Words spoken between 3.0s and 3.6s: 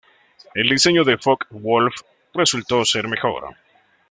mejor.